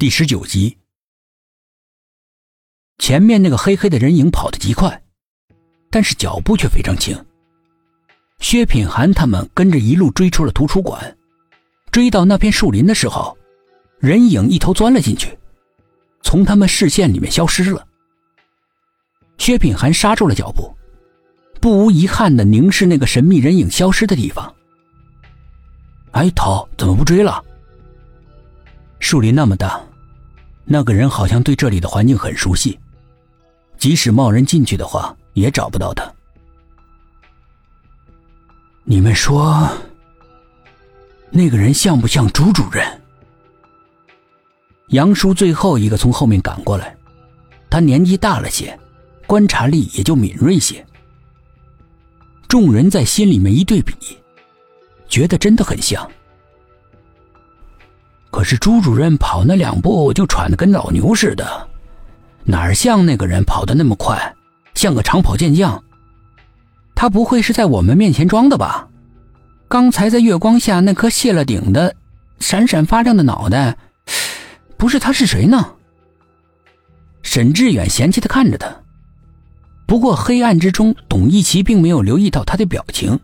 [0.00, 0.78] 第十九集，
[2.98, 5.02] 前面那个黑黑的人影跑得极快，
[5.90, 7.20] 但是脚步却非常轻。
[8.38, 11.18] 薛品涵他们跟着一路追出了图书馆，
[11.90, 13.36] 追到那片树林的时候，
[13.98, 15.36] 人影一头钻了进去，
[16.22, 17.84] 从他们视线里面消失了。
[19.36, 20.72] 薛品涵刹住了脚步，
[21.60, 24.54] 不无遗憾的凝视那个神秘人影消失的地方。
[26.12, 27.44] 哎，涛，怎么不追了？
[29.08, 29.80] 树林那么大。
[30.66, 32.78] 那个人好像对这里的环境很熟悉，
[33.78, 36.04] 即使贸然进去的话，也找不到他。
[38.84, 39.66] 你们说，
[41.30, 42.84] 那个人像不像朱主任？
[44.88, 46.94] 杨叔最后一个从后面赶过来，
[47.70, 48.78] 他年纪大了些，
[49.26, 50.86] 观察力也就敏锐些。
[52.46, 53.94] 众人在心里面一对比，
[55.08, 56.06] 觉得真的很像。
[58.30, 61.68] 可是朱主任跑那两步就喘得跟老牛似的，
[62.44, 64.34] 哪儿像那个人跑得那么快，
[64.74, 65.82] 像个长跑健将。
[66.94, 68.88] 他不会是在我们面前装的吧？
[69.68, 71.94] 刚才在月光下那颗卸了顶的、
[72.40, 73.76] 闪闪发亮的脑袋，
[74.76, 75.74] 不是他是谁呢？
[77.22, 78.68] 沈志远嫌弃的看着他，
[79.86, 83.18] 不过黑暗之中，董一奇并没有留意到他的表情。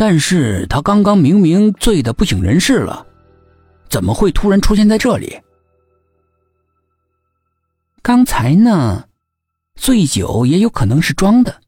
[0.00, 3.06] 但是他刚刚明明醉得不省人事了，
[3.90, 5.38] 怎么会突然出现在这里？
[8.00, 9.06] 刚才呢，
[9.74, 11.60] 醉酒也有可能是装的，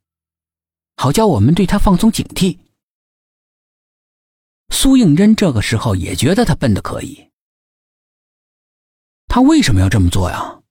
[0.97, 2.57] 好叫我们对他放松警惕。
[4.71, 7.29] 苏应真这个时候也觉得他笨的可以，
[9.29, 10.63] 他为什么要这么做呀？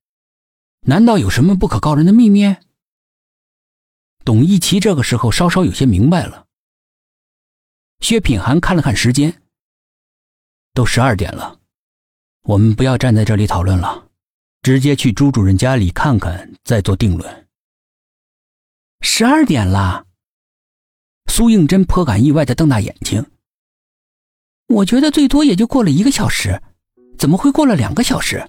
[0.88, 2.56] 难道有什么不可告人的秘密？
[4.26, 6.48] 董一奇这个时候稍稍有些明白了。
[8.02, 9.42] 薛品涵看了看时间，
[10.74, 11.60] 都十二点了，
[12.44, 14.10] 我们不要站在这里讨论了，
[14.64, 17.48] 直接去朱主任家里看看，再做定论。
[19.02, 20.06] 十二点了，
[21.28, 23.24] 苏应真颇感意外的瞪大眼睛。
[24.68, 26.62] 我觉得最多也就过了一个小时，
[27.18, 28.46] 怎么会过了两个小时？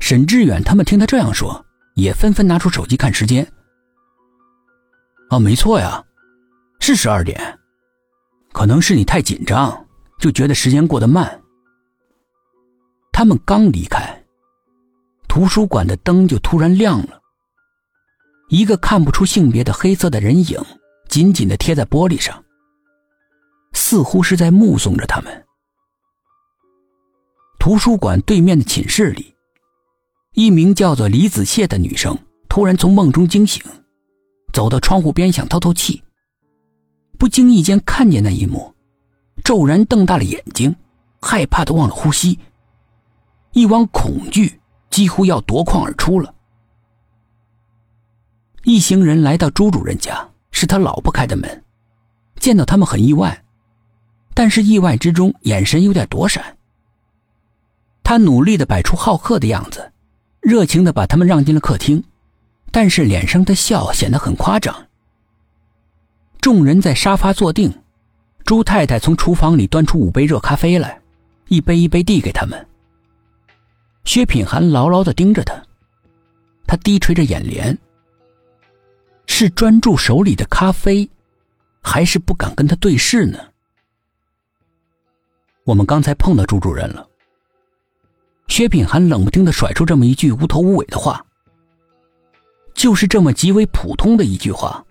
[0.00, 1.64] 沈志远他们听他这样说，
[1.94, 3.46] 也纷纷拿出手机看时间。
[5.30, 6.04] 啊，没错呀，
[6.80, 7.57] 是十二点。
[8.52, 9.86] 可能是你太紧张，
[10.18, 11.40] 就觉得时间过得慢。
[13.12, 14.24] 他们刚离开，
[15.28, 17.20] 图书馆的灯就突然亮了。
[18.48, 20.58] 一个看不出性别的黑色的人影
[21.08, 22.44] 紧紧的贴在玻璃上，
[23.72, 25.44] 似乎是在目送着他们。
[27.58, 29.34] 图书馆对面的寝室里，
[30.32, 32.16] 一名叫做李子谢的女生
[32.48, 33.62] 突然从梦中惊醒，
[34.52, 36.02] 走到窗户边想透透气。
[37.18, 38.72] 不经意间看见那一幕，
[39.44, 40.74] 骤然瞪大了眼睛，
[41.20, 42.38] 害怕的忘了呼吸。
[43.52, 46.32] 一汪恐惧几乎要夺眶而出了。
[48.62, 51.64] 一行人来到朱主任家，是他老婆开的门，
[52.38, 53.44] 见到他们很意外，
[54.32, 56.56] 但是意外之中眼神有点躲闪。
[58.04, 59.92] 他努力的摆出好客的样子，
[60.40, 62.02] 热情的把他们让进了客厅，
[62.70, 64.86] 但是脸上的笑显得很夸张。
[66.40, 67.72] 众人在沙发坐定，
[68.44, 71.00] 朱太太从厨房里端出五杯热咖啡来，
[71.48, 72.66] 一杯一杯递给他们。
[74.04, 75.62] 薛品涵牢牢的盯着他，
[76.66, 77.76] 他低垂着眼帘，
[79.26, 81.08] 是专注手里的咖啡，
[81.82, 83.38] 还是不敢跟他对视呢？
[85.64, 87.06] 我们刚才碰到朱主任了。
[88.46, 91.22] 薛品涵冷不丁的甩出这么一句无头无尾的话，
[92.72, 94.82] 就是这么极为普通的一句话。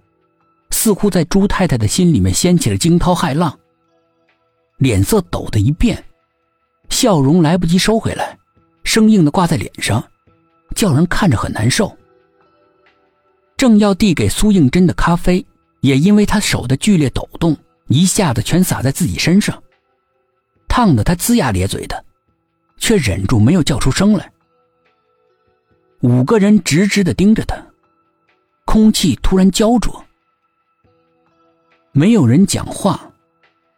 [0.78, 3.58] 似乎在朱太太的心里面掀起了惊涛骇浪，
[4.78, 6.06] 脸色抖的一变，
[6.90, 8.38] 笑容来不及收回来，
[8.84, 10.08] 生硬的挂在脸上，
[10.76, 11.98] 叫人看着很难受。
[13.58, 15.44] 正要递给苏应真的咖啡，
[15.82, 17.58] 也因为他手的剧烈抖动，
[17.88, 19.64] 一下子全洒在自己身上，
[20.68, 22.06] 烫得他龇牙咧嘴的，
[22.78, 24.32] 却忍住没有叫出声来。
[26.02, 27.66] 五个人直直的盯着他，
[28.64, 30.04] 空气突然焦灼。
[31.98, 33.12] 没有人讲话，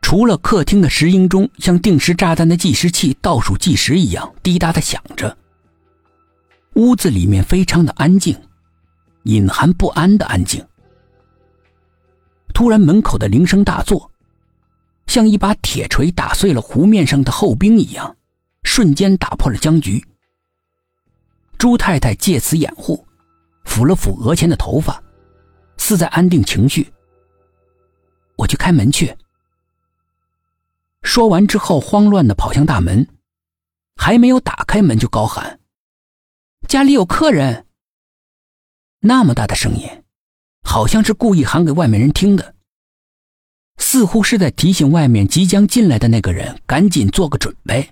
[0.01, 5.37] 除了客厅的石英钟像定时炸弹的计时器倒数计时一样滴答的响着。
[6.73, 8.37] 屋子里面非常的安静，
[9.23, 10.61] 隐含不安的安静。
[12.53, 14.11] 突然，门口的铃声大作，
[15.07, 18.17] 像一把铁锤打碎了湖面上的厚冰一样，
[18.63, 20.05] 瞬间打破了僵局。
[21.57, 23.07] 朱太太借此掩护，
[23.63, 25.01] 抚了抚额前的头发，
[25.77, 26.85] 似在安定情绪。
[28.39, 29.15] 我去开门去。
[31.01, 33.07] 说完之后，慌乱的跑向大门，
[33.95, 35.59] 还没有打开门就高喊
[36.67, 37.65] ：“家里有客人！”
[39.01, 40.03] 那么大的声音，
[40.61, 42.55] 好像是故意喊给外面人听的，
[43.77, 47.89] 似乎是在提醒外面即将进来的那个人赶紧做个准备。